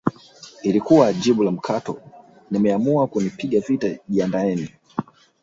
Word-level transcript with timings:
lilikuwa 0.63 1.13
jibu 1.13 1.43
la 1.43 1.51
mkato 1.51 2.01
mmeamua 2.51 3.07
kunipiga 3.07 3.59
vita 3.59 3.97
jiandaeni 4.09 4.69